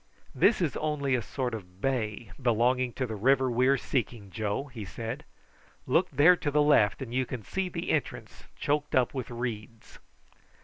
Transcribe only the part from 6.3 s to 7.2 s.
to the left, and